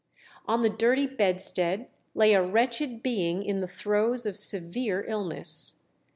[0.47, 5.83] On the dirty bedstead lay a wretched being in the throes of severe illness.